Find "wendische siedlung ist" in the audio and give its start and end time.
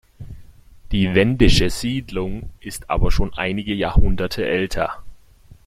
1.13-2.89